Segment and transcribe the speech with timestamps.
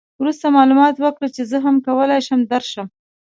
[0.21, 2.87] وروسته معلومات وکړه چې زه هم کولای شم درشم.